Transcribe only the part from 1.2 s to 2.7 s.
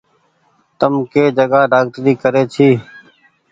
جگآ ڊآڪٽري ڪري ڇي۔